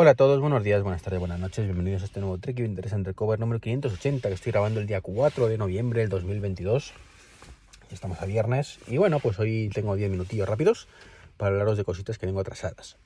Hola 0.00 0.12
a 0.12 0.14
todos, 0.14 0.40
buenos 0.40 0.62
días, 0.62 0.80
buenas 0.84 1.02
tardes, 1.02 1.18
buenas 1.18 1.40
noches, 1.40 1.64
bienvenidos 1.64 2.02
a 2.02 2.04
este 2.04 2.20
nuevo 2.20 2.38
Trek 2.38 2.60
Interesante 2.60 3.14
Cover 3.14 3.40
número 3.40 3.58
580 3.58 4.28
que 4.28 4.34
estoy 4.36 4.52
grabando 4.52 4.78
el 4.78 4.86
día 4.86 5.00
4 5.00 5.48
de 5.48 5.58
noviembre 5.58 6.02
del 6.02 6.08
2022. 6.08 6.92
Estamos 7.90 8.22
a 8.22 8.26
viernes 8.26 8.78
y 8.86 8.98
bueno, 8.98 9.18
pues 9.18 9.40
hoy 9.40 9.68
tengo 9.74 9.96
10 9.96 10.12
minutillos 10.12 10.48
rápidos 10.48 10.86
para 11.36 11.50
hablaros 11.50 11.76
de 11.76 11.82
cositas 11.82 12.16
que 12.16 12.26
tengo 12.28 12.38
atrasadas. 12.38 12.96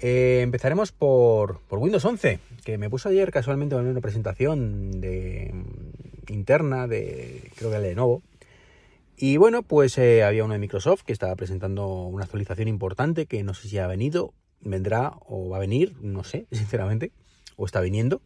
Eh, 0.00 0.38
empezaremos 0.44 0.92
por, 0.92 1.62
Windows 1.68 2.04
11, 2.04 2.38
que 2.64 2.78
me 2.78 2.88
puso 2.88 3.08
ayer 3.08 3.32
casualmente 3.32 3.74
en 3.74 3.84
una 3.84 4.00
presentación 4.00 5.00
de, 5.00 5.52
interna 6.28 6.86
de, 6.86 7.50
creo 7.56 7.70
que 7.72 7.78
de 7.78 7.88
Lenovo. 7.88 8.22
Y 9.16 9.36
bueno, 9.36 9.64
pues 9.64 9.98
eh, 9.98 10.22
había 10.22 10.44
uno 10.44 10.52
de 10.52 10.60
Microsoft 10.60 11.02
que 11.02 11.12
estaba 11.12 11.34
presentando 11.34 11.88
una 11.88 12.22
actualización 12.22 12.68
importante 12.68 13.26
que 13.26 13.42
no 13.42 13.52
sé 13.52 13.68
si 13.68 13.78
ha 13.78 13.88
venido 13.88 14.32
vendrá 14.64 15.12
o 15.26 15.48
va 15.48 15.58
a 15.58 15.60
venir, 15.60 15.94
no 16.00 16.24
sé, 16.24 16.46
sinceramente, 16.52 17.12
o 17.56 17.66
está 17.66 17.80
viniendo, 17.80 18.20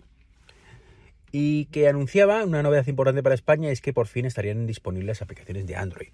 y 1.31 1.67
que 1.67 1.89
anunciaba 1.89 2.45
una 2.45 2.63
novedad 2.63 2.87
importante 2.87 3.23
para 3.23 3.35
España 3.35 3.71
es 3.71 3.81
que 3.81 3.93
por 3.93 4.07
fin 4.07 4.25
estarían 4.25 4.67
disponibles 4.67 5.21
aplicaciones 5.21 5.67
de 5.67 5.77
Android. 5.77 6.13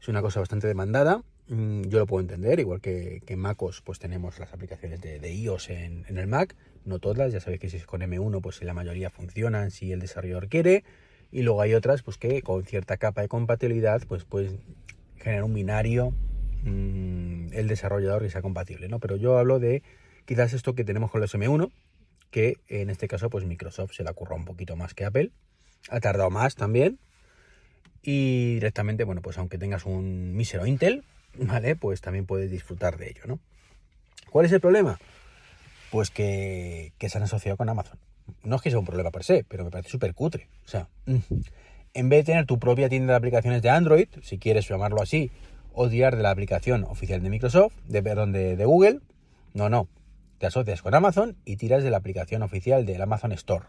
Es 0.00 0.08
una 0.08 0.22
cosa 0.22 0.40
bastante 0.40 0.66
demandada, 0.66 1.22
mm, 1.48 1.82
yo 1.82 1.98
lo 1.98 2.06
puedo 2.06 2.20
entender, 2.20 2.60
igual 2.60 2.80
que, 2.80 3.22
en 3.26 3.38
MacOS 3.38 3.80
pues 3.82 3.98
tenemos 3.98 4.38
las 4.38 4.52
aplicaciones 4.52 5.00
de, 5.00 5.34
iOS 5.34 5.70
en, 5.70 6.04
el 6.06 6.26
Mac, 6.26 6.54
no 6.84 6.98
todas, 6.98 7.32
ya 7.32 7.40
sabéis 7.40 7.60
que 7.60 7.70
si 7.70 7.78
es 7.78 7.86
con 7.86 8.02
M1 8.02 8.40
pues 8.40 8.62
la 8.62 8.74
mayoría 8.74 9.10
funcionan 9.10 9.70
si 9.70 9.92
el 9.92 10.00
desarrollador 10.00 10.48
quiere, 10.48 10.84
y 11.32 11.42
luego 11.42 11.62
hay 11.62 11.74
otras 11.74 12.02
pues 12.02 12.18
que 12.18 12.42
con 12.42 12.64
cierta 12.64 12.96
capa 12.96 13.22
de 13.22 13.28
compatibilidad 13.28 14.02
pues 14.06 14.24
pueden 14.24 14.60
generar 15.16 15.44
un 15.44 15.54
binario 15.54 16.12
Mm, 16.64 17.52
el 17.52 17.68
desarrollador 17.68 18.22
que 18.22 18.30
sea 18.30 18.42
compatible, 18.42 18.88
¿no? 18.88 18.98
Pero 18.98 19.16
yo 19.16 19.38
hablo 19.38 19.58
de 19.58 19.82
quizás 20.24 20.54
esto 20.54 20.74
que 20.74 20.84
tenemos 20.84 21.10
con 21.10 21.20
los 21.20 21.34
M1, 21.34 21.70
que 22.30 22.56
en 22.68 22.90
este 22.90 23.06
caso 23.06 23.28
pues 23.30 23.44
Microsoft 23.44 23.92
se 23.92 24.02
la 24.02 24.14
curra 24.14 24.34
un 24.34 24.44
poquito 24.44 24.74
más 24.74 24.94
que 24.94 25.04
Apple, 25.04 25.30
ha 25.90 26.00
tardado 26.00 26.30
más 26.30 26.54
también, 26.54 26.98
y 28.02 28.54
directamente, 28.54 29.04
bueno, 29.04 29.22
pues 29.22 29.38
aunque 29.38 29.58
tengas 29.58 29.86
un 29.86 30.34
mísero 30.34 30.66
Intel, 30.66 31.04
¿vale? 31.38 31.76
Pues 31.76 32.00
también 32.00 32.26
puedes 32.26 32.50
disfrutar 32.50 32.96
de 32.98 33.10
ello, 33.10 33.22
¿no? 33.26 33.38
¿Cuál 34.30 34.46
es 34.46 34.52
el 34.52 34.60
problema? 34.60 34.98
Pues 35.90 36.10
que, 36.10 36.92
se 36.98 37.18
han 37.18 37.24
asociado 37.24 37.56
con 37.56 37.68
Amazon. 37.68 37.98
No 38.42 38.56
es 38.56 38.62
que 38.62 38.70
sea 38.70 38.78
un 38.78 38.86
problema 38.86 39.10
per 39.10 39.22
se, 39.22 39.44
pero 39.44 39.64
me 39.64 39.70
parece 39.70 39.90
súper 39.90 40.14
cutre. 40.14 40.48
O 40.64 40.68
sea, 40.68 40.88
en 41.94 42.08
vez 42.08 42.20
de 42.20 42.32
tener 42.32 42.46
tu 42.46 42.58
propia 42.58 42.88
tienda 42.88 43.12
de 43.12 43.18
aplicaciones 43.18 43.62
de 43.62 43.70
Android, 43.70 44.08
si 44.22 44.38
quieres 44.38 44.68
llamarlo 44.68 45.00
así, 45.00 45.30
o 45.74 45.88
tirar 45.88 46.16
de 46.16 46.22
la 46.22 46.30
aplicación 46.30 46.84
oficial 46.84 47.22
de 47.22 47.30
Microsoft, 47.30 47.74
de, 47.86 48.02
perdón, 48.02 48.32
de, 48.32 48.64
Google. 48.64 49.00
No, 49.52 49.68
no. 49.68 49.88
Te 50.38 50.46
asocias 50.46 50.82
con 50.82 50.94
Amazon 50.94 51.36
y 51.44 51.56
tiras 51.56 51.82
de 51.82 51.90
la 51.90 51.98
aplicación 51.98 52.42
oficial 52.42 52.86
del 52.86 53.02
Amazon 53.02 53.32
Store. 53.32 53.66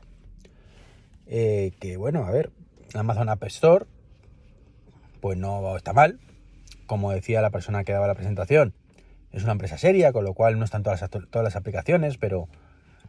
Eh, 1.27 1.71
que 1.79 1.97
bueno, 1.97 2.25
a 2.25 2.31
ver, 2.31 2.51
Amazon 2.93 3.29
App 3.29 3.43
Store, 3.45 3.85
pues 5.21 5.37
no 5.37 5.75
está 5.75 5.93
mal. 5.93 6.19
Como 6.85 7.11
decía 7.11 7.41
la 7.41 7.49
persona 7.49 7.83
que 7.83 7.93
daba 7.93 8.07
la 8.07 8.15
presentación, 8.15 8.73
es 9.31 9.43
una 9.43 9.53
empresa 9.53 9.77
seria, 9.77 10.13
con 10.13 10.23
lo 10.23 10.33
cual 10.33 10.59
no 10.59 10.65
están 10.65 10.83
todas 10.83 11.01
las, 11.01 11.09
todas 11.09 11.43
las 11.43 11.55
aplicaciones, 11.55 12.17
pero 12.17 12.47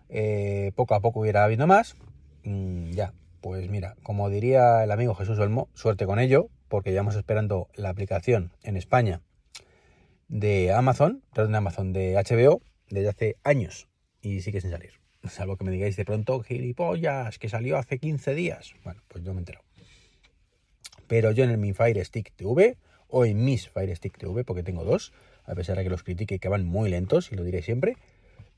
eh, 0.08 0.72
poco 0.74 0.94
a 0.94 1.00
poco 1.00 1.20
hubiera 1.20 1.44
habido 1.44 1.66
más. 1.66 1.96
Mm, 2.44 2.90
ya, 2.92 3.12
pues 3.40 3.68
mira, 3.68 3.96
como 4.02 4.30
diría 4.30 4.82
el 4.82 4.90
amigo 4.90 5.14
Jesús 5.14 5.38
Olmo, 5.38 5.68
suerte 5.74 6.06
con 6.06 6.18
ello, 6.18 6.48
porque 6.68 6.90
llevamos 6.90 7.16
esperando 7.16 7.68
la 7.74 7.90
aplicación 7.90 8.52
en 8.62 8.76
España 8.76 9.20
de 10.28 10.72
Amazon, 10.72 11.22
perdón, 11.34 11.52
de 11.52 11.58
Amazon, 11.58 11.92
de 11.92 12.14
HBO, 12.14 12.62
desde 12.90 13.08
hace 13.08 13.36
años 13.44 13.88
y 14.20 14.40
sigue 14.40 14.60
sin 14.60 14.70
salir. 14.70 14.92
Salvo 15.28 15.56
que 15.56 15.64
me 15.64 15.70
digáis 15.70 15.96
de 15.96 16.04
pronto, 16.04 16.40
gilipollas, 16.40 17.38
que 17.38 17.48
salió 17.48 17.78
hace 17.78 17.98
15 17.98 18.34
días. 18.34 18.74
Bueno, 18.84 19.02
pues 19.08 19.24
yo 19.24 19.34
me 19.34 19.40
entero. 19.40 19.60
Pero 21.06 21.30
yo 21.30 21.44
en 21.44 21.60
mi 21.60 21.72
Fire 21.72 22.04
Stick 22.04 22.32
TV, 22.34 22.76
o 23.08 23.24
en 23.24 23.44
mis 23.44 23.68
Fire 23.68 23.94
Stick 23.94 24.18
TV, 24.18 24.44
porque 24.44 24.62
tengo 24.62 24.84
dos, 24.84 25.12
a 25.44 25.54
pesar 25.54 25.76
de 25.76 25.84
que 25.84 25.90
los 25.90 26.02
critique 26.02 26.38
que 26.38 26.48
van 26.48 26.64
muy 26.64 26.90
lentos, 26.90 27.30
y 27.32 27.36
lo 27.36 27.44
diré 27.44 27.62
siempre, 27.62 27.96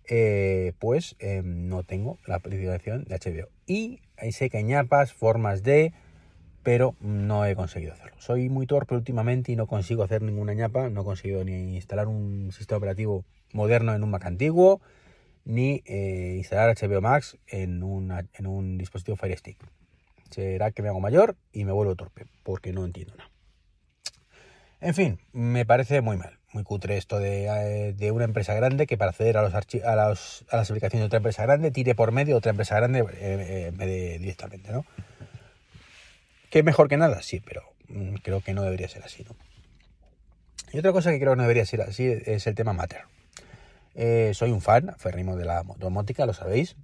eh, 0.08 0.72
pues 0.78 1.16
em, 1.18 1.68
no 1.68 1.82
tengo 1.82 2.18
la 2.26 2.36
aplicación 2.36 3.04
de 3.04 3.16
HBO. 3.16 3.48
Y 3.66 4.00
hay 4.16 4.32
sé 4.32 4.48
que 4.48 4.86
formas 5.14 5.62
de 5.62 5.92
pero 6.68 6.94
no 7.00 7.46
he 7.46 7.56
conseguido 7.56 7.94
hacerlo. 7.94 8.14
Soy 8.18 8.50
muy 8.50 8.66
torpe 8.66 8.94
últimamente 8.94 9.50
y 9.50 9.56
no 9.56 9.66
consigo 9.66 10.02
hacer 10.02 10.20
ninguna 10.20 10.52
ñapa, 10.52 10.90
no 10.90 11.00
he 11.00 11.04
conseguido 11.04 11.42
ni 11.42 11.76
instalar 11.76 12.08
un 12.08 12.52
sistema 12.52 12.76
operativo 12.76 13.24
moderno 13.54 13.94
en 13.94 14.04
un 14.04 14.10
Mac 14.10 14.26
antiguo, 14.26 14.82
ni 15.46 15.82
eh, 15.86 16.34
instalar 16.36 16.76
HBO 16.76 17.00
Max 17.00 17.38
en, 17.46 17.82
en 18.34 18.46
un 18.46 18.76
dispositivo 18.76 19.16
Fire 19.16 19.38
Stick. 19.38 19.56
Será 20.28 20.70
que 20.70 20.82
me 20.82 20.90
hago 20.90 21.00
mayor 21.00 21.36
y 21.54 21.64
me 21.64 21.72
vuelvo 21.72 21.96
torpe, 21.96 22.26
porque 22.42 22.74
no 22.74 22.84
entiendo 22.84 23.14
nada. 23.16 23.30
En 24.82 24.92
fin, 24.92 25.20
me 25.32 25.64
parece 25.64 26.02
muy 26.02 26.18
mal, 26.18 26.38
muy 26.52 26.64
cutre 26.64 26.98
esto 26.98 27.18
de, 27.18 27.94
eh, 27.98 28.10
una 28.10 28.24
empresa 28.24 28.52
grande 28.52 28.86
que 28.86 28.98
para 28.98 29.12
acceder 29.12 29.38
a, 29.38 29.42
los 29.42 29.54
a, 29.54 29.62
a, 29.90 29.96
las 29.96 30.70
aplicaciones 30.70 31.00
de 31.00 31.06
otra 31.06 31.16
empresa 31.16 31.44
grande 31.44 31.70
tire 31.70 31.94
por 31.94 32.12
medio 32.12 32.36
otra 32.36 32.50
empresa 32.50 32.76
grande 32.76 33.06
eh, 33.14 34.18
directamente, 34.20 34.70
¿no? 34.70 34.84
¿Que 36.50 36.60
es 36.60 36.64
mejor 36.64 36.88
que 36.88 36.96
nada? 36.96 37.22
Sí, 37.22 37.40
pero 37.40 37.62
mm, 37.88 38.16
creo 38.16 38.40
que 38.40 38.54
no 38.54 38.62
debería 38.62 38.88
ser 38.88 39.02
así, 39.02 39.24
¿no? 39.24 39.36
Y 40.72 40.78
otra 40.78 40.92
cosa 40.92 41.10
que 41.10 41.18
creo 41.18 41.32
que 41.32 41.36
no 41.36 41.42
debería 41.42 41.64
ser 41.64 41.80
así 41.82 42.06
es 42.06 42.46
el 42.46 42.54
tema 42.54 42.72
Matter. 42.72 43.02
Eh, 43.94 44.32
soy 44.34 44.50
un 44.50 44.60
fan 44.60 44.90
aferrimo 44.90 45.36
de 45.36 45.44
la 45.44 45.62
domótica, 45.78 46.26
lo 46.26 46.34
sabéis. 46.34 46.76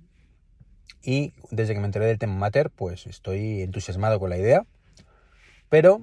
Y 1.02 1.34
desde 1.50 1.74
que 1.74 1.80
me 1.80 1.86
enteré 1.86 2.06
del 2.06 2.18
tema 2.18 2.34
Matter, 2.34 2.70
pues 2.70 3.06
estoy 3.06 3.62
entusiasmado 3.62 4.18
con 4.18 4.30
la 4.30 4.38
idea. 4.38 4.64
Pero 5.68 6.00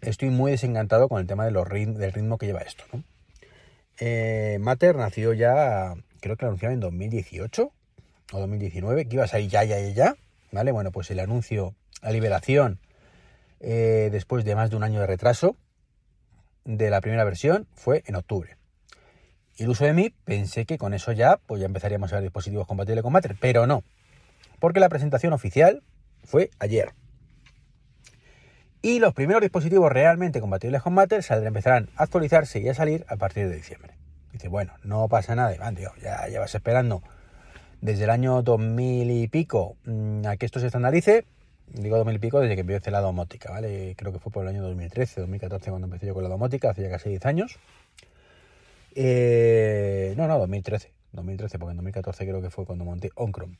estoy 0.00 0.30
muy 0.30 0.50
desencantado 0.50 1.08
con 1.08 1.20
el 1.20 1.26
tema 1.26 1.44
de 1.44 1.52
los 1.52 1.68
del 1.68 2.12
ritmo 2.12 2.38
que 2.38 2.46
lleva 2.46 2.60
esto, 2.60 2.84
¿no? 2.92 3.04
Eh, 3.98 4.58
Matter 4.60 4.96
nació 4.96 5.32
ya, 5.32 5.94
creo 6.20 6.36
que 6.36 6.44
lo 6.44 6.48
anunciaron 6.48 6.74
en 6.74 6.80
2018 6.80 7.72
o 8.32 8.38
2019, 8.38 9.06
que 9.06 9.14
iba 9.14 9.24
a 9.24 9.28
salir 9.28 9.48
ya, 9.48 9.62
ya, 9.64 9.78
ya, 9.78 9.90
ya. 9.90 10.16
¿Vale? 10.50 10.72
Bueno, 10.72 10.90
pues 10.90 11.10
el 11.10 11.20
anuncio, 11.20 11.74
la 12.02 12.10
liberación 12.10 12.80
eh, 13.62 14.08
después 14.12 14.44
de 14.44 14.54
más 14.54 14.70
de 14.70 14.76
un 14.76 14.82
año 14.82 15.00
de 15.00 15.06
retraso 15.06 15.56
de 16.64 16.90
la 16.90 17.00
primera 17.00 17.24
versión, 17.24 17.66
fue 17.74 18.02
en 18.06 18.16
octubre. 18.16 18.56
Iluso 19.56 19.84
de 19.84 19.92
mí, 19.92 20.14
pensé 20.24 20.66
que 20.66 20.78
con 20.78 20.94
eso 20.94 21.12
ya, 21.12 21.38
pues 21.46 21.60
ya 21.60 21.66
empezaríamos 21.66 22.12
a 22.12 22.16
ver 22.16 22.24
dispositivos 22.24 22.66
compatibles 22.66 23.02
con 23.02 23.12
Matter, 23.12 23.36
pero 23.40 23.66
no, 23.66 23.84
porque 24.58 24.80
la 24.80 24.88
presentación 24.88 25.32
oficial 25.32 25.82
fue 26.24 26.50
ayer. 26.58 26.92
Y 28.80 28.98
los 28.98 29.14
primeros 29.14 29.42
dispositivos 29.42 29.92
realmente 29.92 30.40
compatibles 30.40 30.82
con 30.82 30.94
Matter 30.94 31.24
empezarán 31.44 31.88
a 31.96 32.02
actualizarse 32.02 32.60
y 32.60 32.68
a 32.68 32.74
salir 32.74 33.04
a 33.08 33.16
partir 33.16 33.48
de 33.48 33.56
diciembre. 33.56 33.94
Dice, 34.32 34.48
bueno, 34.48 34.72
no 34.82 35.08
pasa 35.08 35.34
nada, 35.36 35.54
ya 36.00 36.26
llevas 36.26 36.54
esperando 36.54 37.02
desde 37.82 38.04
el 38.04 38.10
año 38.10 38.42
2000 38.42 39.10
y 39.10 39.28
pico 39.28 39.76
mm, 39.84 40.26
a 40.26 40.36
que 40.36 40.46
esto 40.46 40.58
se 40.58 40.66
estandarice, 40.66 41.26
digo 41.74 41.96
2000 41.96 42.16
y 42.16 42.18
pico 42.18 42.40
desde 42.40 42.54
que 42.54 42.60
empecé 42.60 42.90
la 42.90 43.00
domótica, 43.00 43.50
¿vale? 43.50 43.94
Creo 43.96 44.12
que 44.12 44.18
fue 44.18 44.30
por 44.30 44.44
el 44.44 44.48
año 44.48 44.62
2013, 44.62 45.20
2014 45.20 45.70
cuando 45.70 45.86
empecé 45.86 46.06
yo 46.06 46.14
con 46.14 46.22
la 46.22 46.28
domótica, 46.28 46.70
hace 46.70 46.82
ya 46.82 46.90
casi 46.90 47.08
10 47.08 47.26
años. 47.26 47.58
Eh, 48.94 50.14
no, 50.16 50.28
no, 50.28 50.38
2013, 50.38 50.92
2013, 51.12 51.58
porque 51.58 51.70
en 51.70 51.76
2014 51.78 52.26
creo 52.26 52.42
que 52.42 52.50
fue 52.50 52.66
cuando 52.66 52.84
monté 52.84 53.10
OnChrome. 53.14 53.56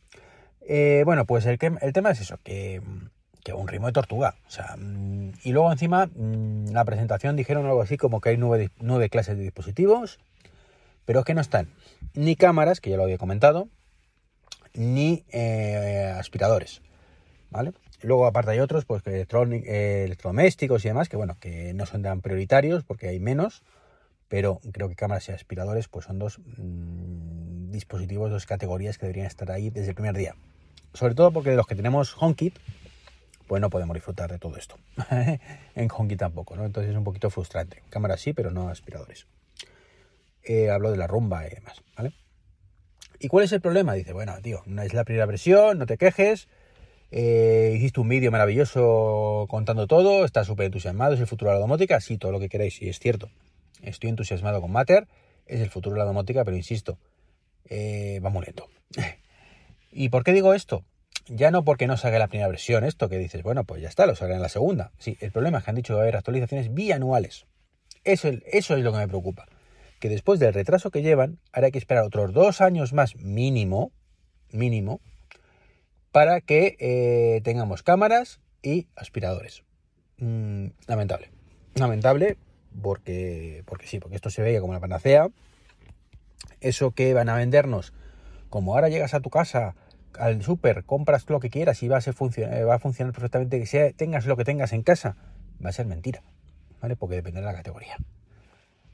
Eh, 0.63 1.03
bueno, 1.05 1.25
pues 1.25 1.47
el, 1.47 1.59
el, 1.81 1.93
tema 1.93 2.11
es 2.11 2.21
eso, 2.21 2.39
que, 2.45 2.83
que 3.43 3.53
un 3.53 3.69
ritmo 3.69 3.87
de 3.87 3.93
tortuga. 3.93 4.37
O 4.47 4.51
sea, 4.51 4.77
mm, 4.77 5.33
y 5.45 5.53
luego 5.53 5.73
encima, 5.73 6.11
en 6.15 6.65
mm, 6.65 6.73
la 6.73 6.85
presentación 6.85 7.37
dijeron 7.37 7.67
algo 7.67 7.83
así 7.83 7.97
como 7.97 8.21
que 8.21 8.31
hay 8.31 8.37
nueve, 8.37 8.71
nueve 8.79 9.09
clases 9.09 9.37
de 9.37 9.45
dispositivos, 9.45 10.21
pero 11.05 11.21
es 11.21 11.25
que 11.25 11.35
no 11.35 11.41
están 11.41 11.69
ni 12.15 12.37
cámaras, 12.37 12.81
que 12.81 12.91
ya 12.91 12.97
lo 12.97 13.05
había 13.05 13.19
comentado, 13.19 13.69
ni 14.75 15.25
eh, 15.33 16.15
aspiradores. 16.17 16.83
¿Vale? 17.53 17.73
Luego, 18.03 18.27
aparte, 18.27 18.51
hay 18.51 18.61
otros, 18.61 18.85
pues 18.85 19.03
eh, 19.07 20.05
electrodomésticos 20.05 20.85
y 20.85 20.89
demás, 20.89 21.09
que 21.09 21.17
bueno, 21.17 21.37
que 21.39 21.75
no 21.75 21.87
son 21.87 22.03
tan 22.03 22.21
prioritarios 22.21 22.83
porque 22.83 23.09
hay 23.09 23.21
menos, 23.21 23.63
pero 24.29 24.61
creo 24.73 24.89
que 24.89 24.97
cámaras 24.97 25.29
y 25.29 25.33
aspiradores, 25.33 25.89
pues 25.89 26.07
son 26.07 26.19
dos 26.19 26.39
mm, 26.39 27.71
dispositivos, 27.71 28.31
dos 28.31 28.47
categorías 28.47 28.99
que 28.99 29.07
deberían 29.07 29.27
estar 29.27 29.51
ahí 29.51 29.71
desde 29.71 29.91
el 29.91 29.95
primer 29.95 30.17
día. 30.17 30.35
Sobre 30.95 31.15
todo 31.15 31.33
porque 31.33 31.51
de 31.51 31.57
los 31.57 31.67
que 31.67 31.75
tenemos 31.75 32.17
HomeKit, 32.19 32.59
pues 33.47 33.61
no 33.61 33.71
podemos 33.71 33.95
disfrutar 33.95 34.31
de 34.31 34.39
todo 34.39 34.57
esto. 34.57 34.77
en 35.11 35.89
HomeKit 35.95 36.19
tampoco, 36.19 36.57
¿no? 36.57 36.65
Entonces 36.65 36.91
es 36.91 36.97
un 36.97 37.05
poquito 37.05 37.31
frustrante. 37.31 37.83
Cámaras 37.91 38.21
sí, 38.21 38.33
pero 38.33 38.51
no 38.51 38.69
aspiradores. 38.69 39.27
Eh, 40.43 40.71
hablo 40.71 40.91
de 40.91 40.97
la 40.97 41.07
rumba 41.07 41.47
y 41.47 41.51
demás, 41.51 41.83
¿vale? 41.97 42.13
¿Y 43.21 43.29
cuál 43.29 43.45
es 43.45 43.53
el 43.53 43.61
problema? 43.61 43.93
Dice, 43.95 44.13
bueno, 44.13 44.35
tío, 44.43 44.63
es 44.83 44.95
la 44.95 45.05
primera 45.05 45.27
versión, 45.27 45.79
no 45.79 45.87
te 45.87 45.97
quejes, 45.97 46.49
eh, 47.15 47.75
hiciste 47.77 48.01
un 48.01 48.09
vídeo 48.09 48.31
maravilloso 48.31 49.47
contando 49.51 49.87
todo, 49.87 50.25
estás 50.25 50.47
súper 50.47 50.67
entusiasmado, 50.67 51.13
es 51.13 51.21
el 51.21 51.27
futuro 51.27 51.51
de 51.51 51.57
la 51.57 51.61
domótica, 51.61 52.01
sí, 52.01 52.17
todo 52.17 52.33
lo 52.33 52.41
que 52.41 52.49
queráis, 52.49 52.81
y 52.81 52.89
es 52.89 52.99
cierto. 52.99 53.29
Estoy 53.83 54.09
entusiasmado 54.09 54.63
con 54.63 54.73
Matter, 54.73 55.07
es 55.47 55.61
el 55.61 55.69
futuro 55.69 55.95
de 55.95 55.99
la 55.99 56.07
domótica, 56.07 56.43
pero 56.43 56.57
insisto, 56.57 56.99
eh, 57.69 58.19
va 58.25 58.31
muy 58.31 58.47
lento. 58.47 58.67
¿Y 59.93 60.09
por 60.09 60.25
qué 60.25 60.33
digo 60.33 60.55
esto? 60.55 60.87
Ya 61.27 61.51
no 61.51 61.65
porque 61.65 61.87
no 61.87 61.99
salga 61.99 62.19
la 62.19 62.29
primera 62.29 62.49
versión, 62.49 62.83
esto 62.83 63.11
que 63.11 63.19
dices, 63.19 63.43
bueno, 63.43 63.65
pues 63.65 63.83
ya 63.83 63.91
está, 63.91 64.07
lo 64.07 64.15
salga 64.17 64.35
en 64.35 64.43
la 64.43 64.49
segunda. 64.49 64.93
Sí, 64.97 65.19
el 65.21 65.33
problema 65.33 65.59
es 65.59 65.65
que 65.65 65.71
han 65.71 65.77
dicho 65.77 65.93
que 65.93 65.97
va 65.97 66.01
a 66.01 66.05
haber 66.05 66.17
actualizaciones 66.17 66.73
bianuales. 66.73 67.45
Eso, 68.05 68.31
eso 68.47 68.75
es 68.75 68.83
lo 68.83 68.91
que 68.91 68.99
me 68.99 69.09
preocupa. 69.09 69.47
Que 70.01 70.09
después 70.09 70.41
del 70.41 70.55
retraso 70.55 70.91
que 70.91 71.03
llevan, 71.03 71.41
ahora 71.53 71.67
hay 71.67 71.73
que 71.73 71.79
esperar 71.79 72.05
otros 72.05 72.33
dos 72.33 72.63
años 72.63 72.95
más 72.95 73.17
mínimo, 73.17 73.93
mínimo, 74.51 75.03
para 76.13 76.41
que 76.41 76.77
eh, 76.79 77.41
tengamos 77.43 77.83
cámaras 77.83 78.41
y 78.63 78.87
aspiradores. 78.95 79.65
Mm, 80.19 80.67
lamentable. 80.87 81.31
Lamentable 81.75 82.37
porque, 82.81 83.63
porque 83.67 83.87
sí, 83.87 83.99
porque 83.99 84.17
esto 84.17 84.31
se 84.31 84.43
veía 84.43 84.61
como 84.61 84.73
la 84.73 84.81
panacea. 84.81 85.29
Eso 86.61 86.93
que 86.93 87.13
van 87.15 87.29
a 87.29 87.37
vendernos, 87.37 87.93
como 88.51 88.75
ahora 88.75 88.89
llegas 88.89 89.15
a 89.15 89.21
tu 89.21 89.31
casa, 89.31 89.75
al 90.19 90.43
súper, 90.43 90.85
compras 90.85 91.25
lo 91.29 91.41
que 91.41 91.51
quieras 91.51 91.83
y 91.83 91.89
va 91.89 91.97
a, 91.97 92.01
eh, 92.01 92.79
funcionar 92.79 93.13
perfectamente, 93.13 93.59
que 93.59 93.67
sea, 93.67 93.93
tengas 93.93 94.27
lo 94.27 94.37
que 94.37 94.45
tengas 94.45 94.73
en 94.73 94.83
casa, 94.83 95.17
va 95.65 95.71
a 95.71 95.73
ser 95.73 95.87
mentira, 95.87 96.23
¿vale? 96.81 96.95
Porque 96.95 97.17
depende 97.17 97.41
de 97.41 97.47
la 97.47 97.55
categoría. 97.55 97.97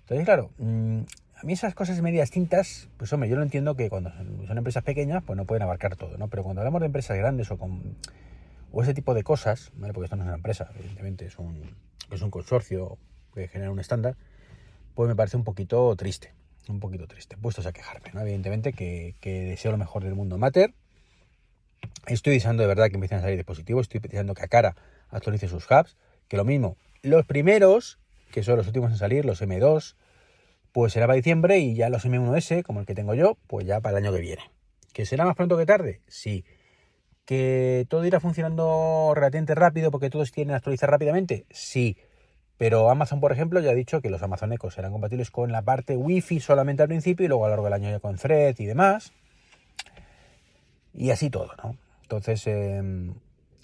Entonces, 0.03 0.25
claro, 0.25 0.51
mm, 0.59 1.01
a 1.41 1.45
mí 1.45 1.53
esas 1.53 1.75
cosas 1.75 2.01
medias 2.03 2.31
tintas, 2.31 2.89
pues 2.97 3.13
hombre, 3.13 3.29
yo 3.29 3.37
lo 3.37 3.43
entiendo 3.43 3.77
que 3.77 3.89
cuando 3.89 4.11
son 4.47 4.59
empresas 4.59 4.83
pequeñas, 4.83 5.23
pues 5.25 5.37
no 5.37 5.45
pueden 5.45 5.63
abarcar 5.63 5.97
todo, 5.97 6.19
¿no? 6.19 6.29
Pero 6.29 6.43
cuando 6.43 6.61
hablamos 6.61 6.81
de 6.81 6.87
empresas 6.87 7.17
grandes 7.17 7.51
o 7.51 7.59
con 7.59 7.97
o 8.71 8.83
ese 8.83 8.93
tipo 8.93 9.15
de 9.15 9.23
cosas, 9.23 9.71
¿vale? 9.77 9.95
Porque 9.95 10.07
esto 10.07 10.17
no 10.17 10.25
es 10.25 10.27
una 10.27 10.37
empresa, 10.37 10.71
evidentemente 10.79 11.27
es 11.27 11.39
un, 11.39 11.75
es 12.11 12.21
un 12.21 12.31
consorcio 12.31 12.99
que 13.35 13.49
genera 13.49 13.71
un 13.71 13.79
estándar, 13.79 14.17
pues 14.95 15.09
me 15.09 15.17
parece 15.17 15.37
un 15.37 15.45
poquito 15.45 15.95
triste, 15.97 16.35
un 16.69 16.81
poquito 16.81 17.07
triste, 17.07 17.37
puestos 17.37 17.67
a 17.67 17.73
quejarme, 17.73 18.11
¿no? 18.13 18.21
Evidentemente 18.21 18.73
que, 18.73 19.15
que 19.21 19.45
deseo 19.45 19.71
lo 19.71 19.79
mejor 19.79 20.05
del 20.05 20.15
mundo 20.15 20.39
Matter, 20.39 20.75
Estoy 22.07 22.35
deseando 22.35 22.63
de 22.63 22.67
verdad 22.67 22.89
que 22.89 22.95
empiecen 22.95 23.19
a 23.19 23.21
salir 23.21 23.37
dispositivos, 23.37 23.83
estoy 23.83 24.01
deseando 24.01 24.35
que 24.35 24.43
Acara 24.43 24.77
actualice 25.11 25.49
sus 25.49 25.67
hubs, 25.71 25.97
que 26.29 26.37
lo 26.37 26.45
mismo, 26.45 26.77
los 27.03 27.27
primeros, 27.27 27.99
que 28.33 28.43
son 28.43 28.57
los 28.57 28.67
últimos 28.67 28.91
en 28.91 28.99
salir, 28.99 29.25
los 29.25 29.43
M2, 29.43 29.95
pues 30.79 30.93
será 30.93 31.09
para 31.09 31.17
diciembre 31.17 31.59
y 31.59 31.75
ya 31.75 31.89
los 31.89 32.07
M1S, 32.07 32.63
como 32.63 32.79
el 32.79 32.87
que 32.87 32.95
tengo 32.95 33.13
yo, 33.13 33.37
pues 33.49 33.67
ya 33.67 33.81
para 33.81 33.99
el 33.99 34.05
año 34.05 34.15
que 34.15 34.21
viene. 34.21 34.43
¿Que 34.93 35.07
será 35.07 35.25
más 35.25 35.35
pronto 35.35 35.59
que 35.59 35.67
tarde? 35.67 36.03
Sí. 36.07 36.45
¿Que 37.25 37.85
todo 37.89 38.05
irá 38.05 38.21
funcionando 38.21 39.11
relativamente 39.13 39.57
rápido 39.57 39.91
porque 39.91 40.09
todos 40.09 40.31
quieren 40.31 40.55
actualizar 40.55 40.89
rápidamente? 40.89 41.47
Sí. 41.51 41.97
Pero 42.59 42.91
Amazon, 42.91 43.19
por 43.19 43.33
ejemplo, 43.33 43.59
ya 43.59 43.73
ha 43.73 43.75
dicho 43.75 44.01
que 44.01 44.09
los 44.09 44.23
Amazon 44.23 44.53
Echo 44.53 44.71
serán 44.71 44.93
compatibles 44.93 45.33
con 45.33 45.51
la 45.51 45.63
parte 45.63 45.97
Wi-Fi 45.97 46.39
solamente 46.39 46.85
al 46.85 46.89
principio 46.89 47.27
y 47.27 47.29
luego 47.29 47.45
a 47.45 47.49
lo 47.49 47.55
largo 47.55 47.65
del 47.65 47.75
año 47.75 47.91
ya 47.91 47.99
con 47.99 48.17
Thread 48.17 48.55
y 48.61 48.67
demás. 48.67 49.13
Y 50.95 51.11
así 51.11 51.29
todo, 51.29 51.51
¿no? 51.61 51.77
Entonces, 52.03 52.47
em, 52.47 53.15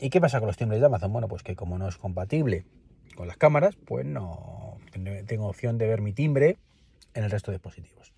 ¿y 0.01 0.11
qué 0.11 0.21
pasa 0.21 0.41
con 0.41 0.49
los 0.49 0.57
timbres 0.57 0.81
de 0.81 0.87
Amazon? 0.87 1.13
Bueno, 1.13 1.29
pues 1.29 1.45
que 1.45 1.55
como 1.55 1.79
no 1.79 1.87
es 1.87 1.97
compatible 1.97 2.65
con 3.15 3.29
las 3.29 3.37
cámaras, 3.37 3.77
pues 3.77 4.05
no 4.05 4.79
tengo 5.29 5.47
opción 5.47 5.79
de 5.79 5.87
ver 5.87 6.01
mi 6.01 6.13
timbre 6.13 6.59
en 7.15 7.25
el 7.25 7.31
resto 7.31 7.51
de 7.51 7.57
dispositivos. 7.57 8.13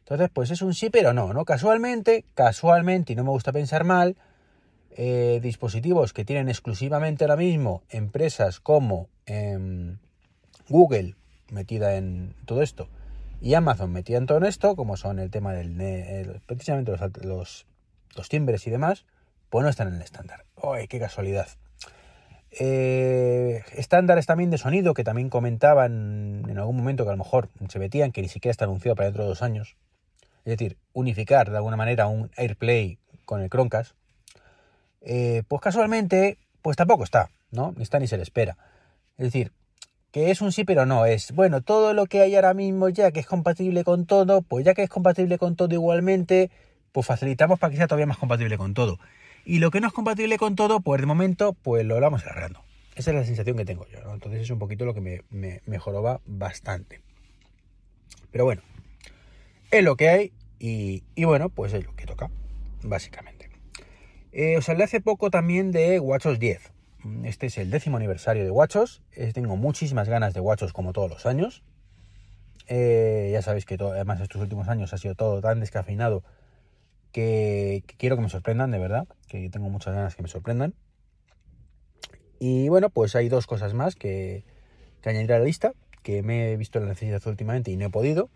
Entonces, 0.00 0.30
pues 0.32 0.50
es 0.50 0.62
un 0.62 0.74
sí, 0.74 0.90
pero 0.90 1.12
no, 1.12 1.32
¿no? 1.32 1.44
Casualmente, 1.44 2.24
casualmente, 2.34 3.12
y 3.12 3.16
no 3.16 3.24
me 3.24 3.30
gusta 3.30 3.52
pensar 3.52 3.84
mal, 3.84 4.16
eh, 4.96 5.40
dispositivos 5.42 6.12
que 6.12 6.24
tienen 6.24 6.48
exclusivamente 6.48 7.24
ahora 7.24 7.36
mismo 7.36 7.82
empresas 7.88 8.60
como 8.60 9.08
em, 9.24 9.98
Google 10.68 11.16
metida 11.50 11.96
en 11.96 12.34
todo 12.44 12.62
esto 12.62 12.88
y 13.40 13.54
Amazon 13.54 13.90
metida 13.90 14.18
en 14.18 14.26
todo 14.26 14.44
esto, 14.44 14.76
como 14.76 14.96
son 14.96 15.18
el 15.18 15.30
tema 15.30 15.52
del 15.52 16.40
precisamente 16.46 16.92
los, 17.22 17.66
los, 18.14 18.28
timbres 18.28 18.66
y 18.66 18.70
demás, 18.70 19.04
pues 19.50 19.64
no 19.64 19.70
están 19.70 19.88
en 19.88 19.94
el 19.94 20.02
estándar. 20.02 20.44
¡Ay, 20.62 20.86
qué 20.86 21.00
casualidad! 21.00 21.48
Eh, 22.58 23.62
estándares 23.74 24.26
también 24.26 24.50
de 24.50 24.58
sonido 24.58 24.92
que 24.92 25.04
también 25.04 25.30
comentaban 25.30 26.44
en 26.48 26.58
algún 26.58 26.76
momento 26.76 27.04
que 27.04 27.10
a 27.10 27.14
lo 27.14 27.18
mejor 27.18 27.48
se 27.68 27.78
metían 27.78 28.12
que 28.12 28.20
ni 28.20 28.28
siquiera 28.28 28.50
está 28.50 28.66
anunciado 28.66 28.94
para 28.94 29.06
dentro 29.06 29.22
de 29.24 29.30
dos 29.30 29.42
años. 29.42 29.76
Es 30.44 30.58
decir, 30.58 30.76
unificar 30.92 31.50
de 31.50 31.56
alguna 31.56 31.76
manera 31.76 32.08
un 32.08 32.30
AirPlay 32.36 32.98
con 33.24 33.40
el 33.40 33.48
Chromecast. 33.48 33.92
Eh, 35.00 35.42
pues 35.48 35.62
casualmente, 35.62 36.38
pues 36.60 36.76
tampoco 36.76 37.04
está, 37.04 37.30
¿no? 37.50 37.72
Ni 37.76 37.82
está 37.82 37.98
ni 37.98 38.06
se 38.06 38.16
le 38.16 38.22
espera. 38.22 38.56
Es 39.16 39.26
decir, 39.26 39.52
que 40.10 40.30
es 40.30 40.42
un 40.42 40.52
sí 40.52 40.64
pero 40.64 40.84
no, 40.84 41.06
es, 41.06 41.32
bueno, 41.32 41.62
todo 41.62 41.94
lo 41.94 42.06
que 42.06 42.20
hay 42.20 42.34
ahora 42.34 42.54
mismo 42.54 42.88
ya 42.90 43.12
que 43.12 43.20
es 43.20 43.26
compatible 43.26 43.82
con 43.82 44.04
todo, 44.04 44.42
pues 44.42 44.64
ya 44.64 44.74
que 44.74 44.82
es 44.82 44.90
compatible 44.90 45.38
con 45.38 45.56
todo 45.56 45.72
igualmente, 45.74 46.50
pues 46.92 47.06
facilitamos 47.06 47.58
para 47.58 47.70
que 47.70 47.78
sea 47.78 47.86
todavía 47.86 48.06
más 48.06 48.18
compatible 48.18 48.58
con 48.58 48.74
todo. 48.74 48.98
Y 49.44 49.58
lo 49.58 49.70
que 49.70 49.80
no 49.80 49.88
es 49.88 49.92
compatible 49.92 50.38
con 50.38 50.56
todo, 50.56 50.80
pues 50.80 51.00
de 51.00 51.06
momento, 51.06 51.54
pues 51.54 51.84
lo 51.84 52.00
vamos 52.00 52.22
agarrando. 52.22 52.62
Esa 52.94 53.10
es 53.10 53.16
la 53.16 53.24
sensación 53.24 53.56
que 53.56 53.64
tengo 53.64 53.86
yo, 53.88 54.02
¿no? 54.02 54.12
Entonces 54.12 54.42
es 54.42 54.50
un 54.50 54.58
poquito 54.58 54.84
lo 54.84 54.94
que 54.94 55.00
me, 55.00 55.22
me, 55.30 55.62
mejoraba 55.66 56.20
bastante. 56.26 57.00
Pero 58.30 58.44
bueno, 58.44 58.62
es 59.70 59.82
lo 59.82 59.96
que 59.96 60.08
hay 60.08 60.32
y, 60.58 61.02
bueno, 61.24 61.48
pues 61.48 61.72
es 61.72 61.84
lo 61.84 61.94
que 61.96 62.06
toca, 62.06 62.30
básicamente. 62.82 63.50
Eh, 64.30 64.56
os 64.58 64.68
hablé 64.68 64.84
hace 64.84 65.00
poco 65.00 65.30
también 65.30 65.72
de 65.72 65.98
WatchOS 65.98 66.38
10. 66.38 66.72
Este 67.24 67.46
es 67.46 67.58
el 67.58 67.70
décimo 67.70 67.96
aniversario 67.96 68.44
de 68.44 68.50
WatchOS. 68.50 69.02
tengo 69.34 69.56
muchísimas 69.56 70.08
ganas 70.08 70.34
de 70.34 70.40
WatchOS 70.40 70.72
como 70.72 70.92
todos 70.92 71.10
los 71.10 71.26
años. 71.26 71.64
Eh, 72.68 73.30
ya 73.32 73.42
sabéis 73.42 73.66
que 73.66 73.74
además 73.74 74.20
estos 74.20 74.40
últimos 74.40 74.68
años 74.68 74.92
ha 74.92 74.98
sido 74.98 75.14
todo 75.14 75.40
tan 75.40 75.58
descafeinado 75.58 76.22
que, 77.12 77.84
quiero 77.98 78.16
que 78.16 78.22
me 78.22 78.28
sorprendan, 78.28 78.70
de 78.70 78.78
verdad, 78.78 79.06
que 79.28 79.48
tengo 79.50 79.68
muchas 79.68 79.94
ganas 79.94 80.16
que 80.16 80.22
me 80.22 80.28
sorprendan. 80.28 80.74
Y 82.38 82.68
bueno, 82.68 82.90
pues 82.90 83.14
hay 83.14 83.28
dos 83.28 83.46
cosas 83.46 83.74
más 83.74 83.94
que, 83.94 84.44
añadir 85.04 85.32
a 85.32 85.38
la 85.38 85.44
lista, 85.44 85.72
que 86.02 86.22
me 86.22 86.52
he 86.52 86.56
visto 86.56 86.80
la 86.80 86.86
necesidad 86.86 87.22
últimamente 87.26 87.70
y 87.70 87.76
no 87.76 87.86
he 87.86 87.90
podido. 87.90 88.30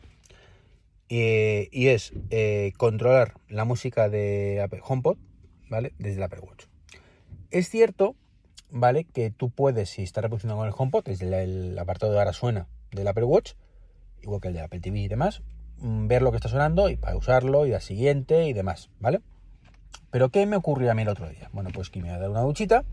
y 1.09 1.89
es 1.89 2.13
eh, 2.31 2.73
controlar 2.77 3.35
la 3.49 3.65
música 3.65 4.09
de 4.09 4.65
HomePod, 4.83 5.19
¿vale? 5.69 5.93
Desde 5.99 6.19
el 6.19 6.23
Apple 6.23 6.41
Watch. 6.41 6.67
Es 7.51 7.69
cierto, 7.69 8.17
¿vale? 8.71 9.05
Que 9.05 9.31
tú 9.31 9.51
puedes, 9.51 9.91
si 9.91 10.03
estás 10.03 10.23
reproduciendo 10.23 10.57
con 10.57 10.67
el 10.67 10.75
HomePod, 10.77 11.05
desde 11.05 11.43
el 11.43 11.79
apartado 11.79 12.13
de 12.13 12.19
ahora 12.19 12.33
suena 12.33 12.69
del 12.93 13.09
Apple 13.09 13.25
Watch, 13.25 13.53
igual 14.23 14.41
que 14.41 14.49
el 14.49 14.55
de 14.55 14.61
Apple 14.61 14.81
TV 14.81 14.99
y 15.01 15.09
demás, 15.09 15.43
ver 15.81 16.23
lo 16.23 16.31
que 16.31 16.37
está 16.37 16.49
sonando 16.49 16.89
y 16.89 16.97
para 16.97 17.17
usarlo 17.17 17.67
y 17.67 17.73
al 17.73 17.83
siguiente 17.83 18.47
y 18.47 18.53
demás, 18.53 18.91
¿vale? 19.01 19.21
Pero 20.11 20.31
¿qué 20.31 20.47
me 20.47 20.57
ocurrió 20.57 20.91
a 20.91 20.95
mí 20.95 21.03
el 21.03 21.09
otro 21.09 21.29
día? 21.29 21.51
Bueno, 21.53 21.71
pues 21.73 21.91
que 21.91 22.01
me 22.01 22.09
voy 22.09 22.17
a 22.17 22.21
dar 22.21 22.31
una 22.31 22.41
duchita, 22.41 22.85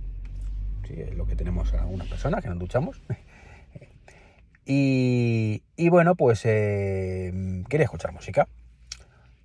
sí, 0.87 0.95
es 0.97 1.15
lo 1.15 1.25
que 1.25 1.35
tenemos 1.35 1.73
algunas 1.73 2.07
personas 2.07 2.41
que 2.43 2.49
nos 2.49 2.59
duchamos. 2.59 3.01
y, 4.65 5.61
bueno, 5.89 6.15
pues 6.15 6.41
eh, 6.45 7.63
quería 7.69 7.85
escuchar 7.85 8.11
música. 8.11 8.47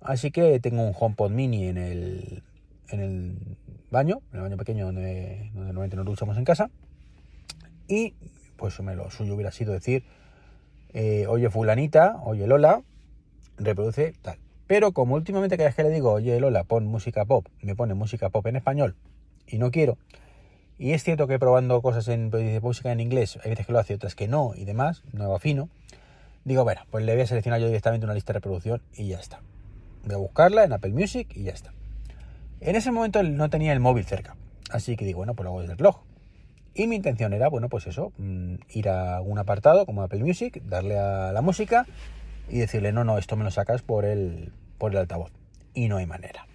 Así 0.01 0.31
que 0.31 0.59
tengo 0.59 0.83
un 0.83 0.93
HomePod 0.97 1.31
mini 1.31 1.67
en 1.67 1.77
el, 1.77 2.43
en 2.89 2.99
el 2.99 3.57
baño, 3.91 4.21
en 4.31 4.37
el 4.37 4.41
baño 4.43 4.57
pequeño 4.57 4.85
donde, 4.85 5.49
donde 5.53 5.67
normalmente 5.67 5.97
nos 5.97 6.05
duchamos 6.05 6.37
en 6.37 6.45
casa. 6.45 6.69
Y 7.87 8.13
pues 8.55 8.79
me 8.81 8.95
lo 8.95 9.09
suyo 9.09 9.33
hubiera 9.33 9.51
sido 9.51 9.73
decir, 9.73 10.03
eh, 10.93 11.25
oye 11.27 11.49
fulanita, 11.49 12.19
oye 12.23 12.45
Lola, 12.47 12.81
reproduce 13.59 14.13
tal. 14.21 14.39
Pero 14.67 14.91
como 14.91 15.15
últimamente 15.15 15.57
cada 15.57 15.69
vez 15.69 15.75
que 15.75 15.83
le 15.83 15.89
digo, 15.89 16.11
oye 16.11 16.39
Lola, 16.39 16.63
pon 16.63 16.85
música 16.85 17.25
pop, 17.25 17.47
me 17.61 17.75
pone 17.75 17.93
música 17.93 18.29
pop 18.29 18.45
en 18.47 18.55
español 18.55 18.95
y 19.47 19.57
no 19.57 19.71
quiero. 19.71 19.97
Y 20.77 20.93
es 20.93 21.03
cierto 21.03 21.27
que 21.27 21.39
probando 21.39 21.81
cosas 21.81 22.07
en 22.07 22.29
pues, 22.31 22.61
música 22.61 22.91
en 22.91 22.99
inglés, 22.99 23.37
hay 23.43 23.49
veces 23.49 23.65
que 23.65 23.73
lo 23.73 23.79
hace, 23.79 23.95
otras 23.95 24.15
que 24.15 24.27
no 24.27 24.53
y 24.55 24.65
demás, 24.65 25.03
no 25.11 25.35
afino. 25.35 25.69
Digo, 26.45 26.63
bueno, 26.63 26.81
pues 26.89 27.03
le 27.03 27.13
voy 27.13 27.21
a 27.21 27.27
seleccionar 27.27 27.59
yo 27.59 27.67
directamente 27.67 28.05
una 28.05 28.13
lista 28.13 28.31
de 28.31 28.37
reproducción 28.39 28.81
y 28.95 29.07
ya 29.07 29.19
está. 29.19 29.41
Voy 30.05 30.15
a 30.15 30.17
buscarla 30.17 30.63
en 30.63 30.71
Apple 30.71 30.91
Music 30.91 31.27
y 31.35 31.43
ya 31.43 31.51
está. 31.51 31.73
En 32.61 32.75
ese 32.75 32.91
momento 32.91 33.21
no 33.23 33.49
tenía 33.49 33.73
el 33.73 33.79
móvil 33.79 34.05
cerca, 34.05 34.35
así 34.69 34.95
que 34.95 35.05
digo, 35.05 35.17
bueno, 35.17 35.33
pues 35.33 35.45
lo 35.45 35.49
hago 35.49 35.61
desde 35.61 35.73
el 35.73 35.79
reloj. 35.79 36.01
Y 36.73 36.87
mi 36.87 36.95
intención 36.95 37.33
era, 37.33 37.49
bueno, 37.49 37.67
pues 37.67 37.87
eso, 37.87 38.13
mm, 38.17 38.55
ir 38.69 38.89
a 38.89 39.19
un 39.21 39.37
apartado 39.37 39.85
como 39.85 40.03
Apple 40.03 40.23
Music, 40.23 40.61
darle 40.63 40.97
a 40.97 41.31
la 41.33 41.41
música 41.41 41.85
y 42.49 42.59
decirle, 42.59 42.91
no, 42.91 43.03
no, 43.03 43.17
esto 43.17 43.35
me 43.35 43.43
lo 43.43 43.51
sacas 43.51 43.81
por 43.81 44.05
el, 44.05 44.53
por 44.77 44.91
el 44.91 44.97
altavoz. 44.97 45.31
Y 45.73 45.87
no 45.87 45.97
hay 45.97 46.05
manera. 46.05 46.47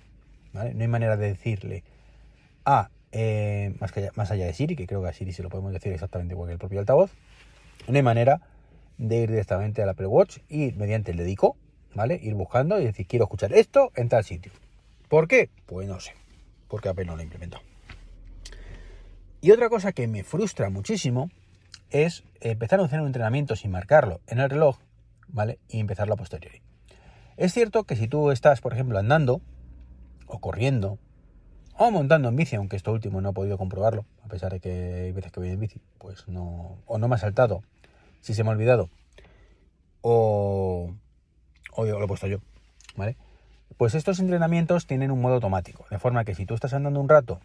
¿vale? 0.52 0.74
No 0.74 0.82
hay 0.82 0.88
manera 0.88 1.16
de 1.16 1.28
decirle 1.28 1.84
a, 2.64 2.90
eh, 3.12 3.74
más, 3.80 3.92
que, 3.92 4.10
más 4.16 4.30
allá 4.30 4.46
de 4.46 4.52
Siri, 4.52 4.76
que 4.76 4.86
creo 4.86 5.02
que 5.02 5.08
a 5.08 5.12
Siri 5.12 5.32
se 5.32 5.42
lo 5.42 5.48
podemos 5.48 5.72
decir 5.72 5.92
exactamente 5.92 6.34
igual 6.34 6.48
que 6.48 6.54
el 6.54 6.58
propio 6.58 6.80
altavoz, 6.80 7.12
no 7.86 7.96
hay 7.96 8.02
manera 8.02 8.40
de 8.98 9.22
ir 9.22 9.30
directamente 9.30 9.82
al 9.82 9.88
Apple 9.88 10.06
Watch 10.06 10.38
y 10.48 10.72
mediante 10.72 11.10
el 11.10 11.16
dedico, 11.18 11.56
¿vale? 11.94 12.18
Ir 12.22 12.34
buscando 12.34 12.80
y 12.80 12.84
decir, 12.84 13.06
quiero 13.06 13.24
escuchar 13.24 13.52
esto 13.52 13.92
en 13.94 14.08
tal 14.08 14.24
sitio. 14.24 14.52
¿Por 15.08 15.28
qué? 15.28 15.50
Pues 15.66 15.86
no 15.86 16.00
sé, 16.00 16.12
porque 16.68 16.88
Apple 16.88 17.04
no 17.04 17.16
lo 17.16 17.22
implementó. 17.22 17.60
Y 19.40 19.50
otra 19.50 19.68
cosa 19.68 19.92
que 19.92 20.08
me 20.08 20.24
frustra 20.24 20.70
muchísimo 20.70 21.30
es 21.90 22.24
empezar 22.40 22.80
a 22.80 22.84
hacer 22.84 23.00
un 23.00 23.06
entrenamiento 23.08 23.56
sin 23.56 23.70
marcarlo 23.70 24.20
en 24.26 24.38
el 24.40 24.48
reloj 24.48 24.78
Y 25.68 25.80
empezarlo 25.80 26.14
a 26.14 26.16
posteriori. 26.16 26.62
Es 27.36 27.52
cierto 27.52 27.84
que 27.84 27.96
si 27.96 28.08
tú 28.08 28.30
estás, 28.30 28.60
por 28.60 28.72
ejemplo, 28.72 28.98
andando 28.98 29.40
o 30.26 30.38
corriendo 30.38 30.98
o 31.76 31.90
montando 31.90 32.28
en 32.28 32.36
bici, 32.36 32.56
aunque 32.56 32.76
esto 32.76 32.92
último 32.92 33.20
no 33.20 33.30
he 33.30 33.32
podido 33.32 33.58
comprobarlo, 33.58 34.06
a 34.22 34.28
pesar 34.28 34.52
de 34.52 34.60
que 34.60 34.70
hay 35.04 35.12
veces 35.12 35.32
que 35.32 35.40
voy 35.40 35.50
en 35.50 35.58
bici, 35.58 35.80
pues 35.98 36.28
no, 36.28 36.78
o 36.86 36.98
no 36.98 37.08
me 37.08 37.16
ha 37.16 37.18
saltado, 37.18 37.62
si 38.20 38.32
se 38.32 38.44
me 38.44 38.50
ha 38.50 38.52
olvidado, 38.52 38.90
o, 40.00 40.94
o 41.72 41.84
lo 41.84 42.04
he 42.04 42.06
puesto 42.06 42.28
yo, 42.28 42.38
¿vale? 42.96 43.16
Pues 43.76 43.96
estos 43.96 44.20
entrenamientos 44.20 44.86
tienen 44.86 45.10
un 45.10 45.20
modo 45.20 45.34
automático, 45.34 45.84
de 45.90 45.98
forma 45.98 46.24
que 46.24 46.36
si 46.36 46.46
tú 46.46 46.54
estás 46.54 46.74
andando 46.74 47.00
un 47.00 47.08
rato 47.08 47.40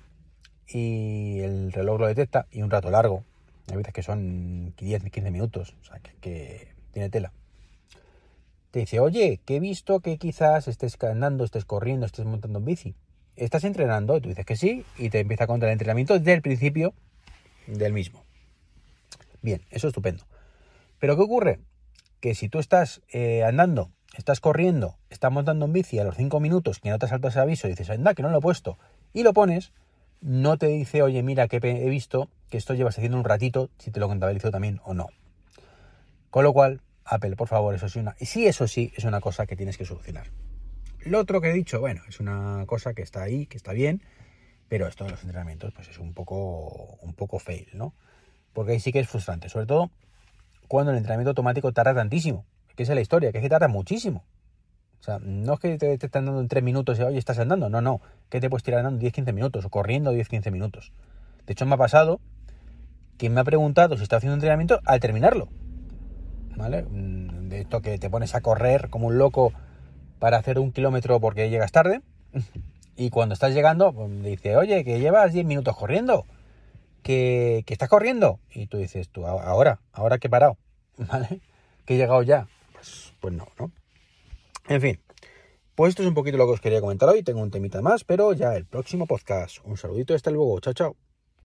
y 0.68 1.40
el 1.40 1.72
reloj 1.72 2.00
lo 2.00 2.08
detecta, 2.08 2.46
y 2.52 2.62
un 2.62 2.70
rato 2.70 2.92
largo, 2.92 3.24
hay 3.70 3.78
veces 3.78 3.94
que 3.94 4.04
son 4.04 4.76
10, 4.78 5.04
15 5.10 5.32
minutos, 5.32 5.76
o 5.82 5.86
sea, 5.86 6.00
que, 6.00 6.74
tiene 6.92 7.10
tela. 7.10 7.32
Te 8.72 8.80
dice, 8.80 9.00
oye, 9.00 9.40
que 9.46 9.56
he 9.56 9.60
visto 9.60 10.00
que 10.00 10.18
quizás 10.18 10.68
estés 10.68 10.98
andando, 11.04 11.44
estés 11.44 11.66
corriendo, 11.66 12.06
estés 12.06 12.26
montando 12.26 12.60
en 12.60 12.66
bici. 12.66 12.96
¿Estás 13.36 13.64
entrenando? 13.64 14.18
Y 14.18 14.22
tú 14.22 14.30
dices 14.30 14.46
que 14.46 14.56
sí, 14.56 14.86
y 14.98 15.10
te 15.10 15.20
empieza 15.20 15.46
a 15.46 15.48
contar 15.48 15.70
el 15.70 15.74
entrenamiento 15.74 16.18
desde 16.18 16.34
el 16.34 16.42
principio 16.42 16.94
del 17.68 17.94
mismo. 17.94 18.24
Bien, 19.42 19.62
eso 19.70 19.88
es 19.88 19.92
estupendo. 19.92 20.26
Pero 21.00 21.16
¿qué 21.16 21.24
ocurre? 21.24 21.60
Que 22.20 22.36
si 22.36 22.50
tú 22.50 22.60
estás 22.60 23.02
eh, 23.12 23.44
andando, 23.44 23.92
estás 24.16 24.40
corriendo, 24.42 24.98
estás 25.10 25.32
montando 25.32 25.66
en 25.66 25.74
bici 25.74 25.98
a 25.98 26.04
los 26.04 26.16
5 26.16 26.40
minutos 26.40 26.80
que 26.80 26.90
no 26.90 27.00
te 27.00 27.08
salta 27.08 27.30
ese 27.30 27.40
aviso 27.40 27.68
y 27.68 27.72
dices, 27.72 27.90
anda, 27.90 28.14
que 28.14 28.22
no 28.22 28.30
lo 28.30 28.40
he 28.40 28.42
puesto, 28.42 28.78
y 29.14 29.24
lo 29.24 29.34
pones, 29.34 29.72
no 30.22 30.58
te 30.58 30.68
dice, 30.68 31.02
oye, 31.02 31.24
mira 31.24 31.48
que 31.48 31.60
he 31.64 31.90
visto 31.90 32.30
que 32.50 32.58
esto 32.58 32.74
llevas 32.74 32.98
haciendo 32.98 33.18
un 33.18 33.24
ratito, 33.24 33.70
si 33.78 33.92
te 33.92 34.00
lo 34.00 34.08
contabilizo 34.08 34.52
también 34.52 34.82
o 34.84 34.94
no. 34.94 35.08
Con 36.30 36.44
lo 36.44 36.54
cual, 36.54 36.82
Apple, 37.10 37.36
por 37.36 37.48
favor, 37.48 37.74
eso 37.76 37.90
sí, 37.90 38.00
una, 38.00 38.16
y 38.20 38.26
sí, 38.26 38.46
eso 38.46 38.68
sí, 38.68 38.94
es 38.96 39.04
una 39.04 39.20
cosa 39.20 39.46
que 39.46 39.56
tienes 39.56 39.78
que 39.78 39.86
solucionar. 39.86 40.28
Lo 41.06 41.20
otro 41.20 41.42
que 41.42 41.50
he 41.50 41.54
dicho, 41.54 41.80
bueno, 41.80 42.02
es 42.08 42.20
una 42.20 42.66
cosa 42.68 42.94
que 42.94 43.02
está 43.02 43.24
ahí, 43.24 43.46
que 43.46 43.58
está 43.58 43.74
bien, 43.74 44.02
pero 44.68 44.88
esto 44.88 45.06
de 45.06 45.12
los 45.12 45.22
entrenamientos, 45.24 45.74
pues 45.74 45.88
es 45.88 45.98
un 45.98 46.14
poco, 46.14 46.98
un 47.02 47.14
poco 47.14 47.40
fail, 47.40 47.68
¿no? 47.74 47.94
Porque 48.54 48.74
ahí 48.74 48.80
sí 48.80 48.92
que 48.92 49.00
es 49.00 49.08
frustrante, 49.08 49.50
sobre 49.50 49.66
todo 49.66 49.92
cuando 50.68 50.92
el 50.92 50.98
entrenamiento 50.98 51.32
automático 51.32 51.74
tarda 51.74 51.96
tantísimo, 51.96 52.46
que 52.76 52.84
es 52.84 52.90
la 52.90 53.02
historia, 53.02 53.32
que 53.32 53.40
es 53.40 53.42
que 53.42 53.50
tarda 53.50 53.68
muchísimo. 53.68 54.24
O 55.00 55.04
sea, 55.04 55.20
no 55.20 55.54
es 55.56 55.60
que 55.60 55.78
te, 55.78 55.94
están 55.94 56.26
dando 56.26 56.42
en 56.42 56.48
3 56.48 56.64
minutos 56.64 57.00
y 57.00 57.04
oye, 57.04 57.18
estás 57.18 57.40
andando. 57.40 57.70
No, 57.70 57.82
no. 57.82 58.02
Que 58.30 58.40
te 58.40 58.50
puedes 58.50 58.64
tirar 58.64 58.86
andando 58.86 59.06
10-15 59.06 59.34
minutos 59.34 59.66
o 59.66 59.70
corriendo 59.70 60.14
10-15 60.14 60.52
minutos. 60.52 60.92
De 61.46 61.54
hecho, 61.54 61.66
me 61.66 61.76
ha 61.76 61.78
pasado 61.78 62.20
que 63.18 63.30
me 63.30 63.42
ha 63.42 63.44
preguntado 63.44 63.98
si 63.98 64.04
está 64.04 64.18
haciendo 64.18 64.36
entrenamiento 64.36 64.80
al 64.86 65.00
terminarlo. 65.00 65.50
¿Vale? 66.60 66.84
Mm, 66.84 67.48
de 67.48 67.62
esto 67.62 67.82
que 67.82 67.98
te 67.98 68.10
pones 68.10 68.36
a 68.36 68.42
correr 68.42 68.90
como 68.90 69.08
un 69.08 69.18
loco 69.18 69.54
para 70.20 70.38
hacer 70.38 70.60
un 70.60 70.74
kilómetro 70.74 71.20
porque 71.20 71.50
llegas 71.50 71.72
tarde. 71.72 72.02
Y 73.02 73.12
cuando 73.12 73.32
estás 73.32 73.54
llegando, 73.54 73.94
pues, 73.94 74.24
dice, 74.24 74.58
oye, 74.58 74.84
que 74.84 75.00
llevas 75.00 75.32
10 75.32 75.46
minutos 75.46 75.74
corriendo. 75.78 76.26
Que, 77.02 77.64
que, 77.66 77.74
estás 77.74 77.88
corriendo. 77.88 78.42
Y 78.52 78.68
tú 78.68 78.76
dices, 78.76 79.08
tú, 79.08 79.26
ahora, 79.26 79.80
ahora 79.94 80.18
que 80.18 80.28
he 80.28 80.30
parado. 80.30 80.58
¿Vale? 80.98 81.40
Que 81.86 81.96
he 81.96 81.98
llegado 81.98 82.22
ya. 82.24 82.50
Pues, 82.74 83.14
pues 83.22 83.34
no, 83.34 83.48
¿no? 83.58 83.72
En 84.68 84.82
fin, 84.82 85.00
pues 85.76 85.92
esto 85.92 86.02
es 86.02 86.10
un 86.10 86.14
poquito 86.14 86.36
lo 86.36 86.46
que 86.46 86.52
os 86.52 86.60
quería 86.60 86.82
comentar 86.82 87.08
hoy. 87.08 87.24
Tengo 87.24 87.42
un 87.42 87.52
temita 87.52 87.82
más, 87.82 88.04
pero 88.04 88.34
ya 88.34 88.54
el 88.58 88.66
próximo 88.66 89.08
podcast. 89.08 89.60
Un 89.64 89.78
saludito 89.78 90.14
hasta 90.14 90.30
luego. 90.30 90.60
Chao, 90.60 90.74
chao. 90.74 91.09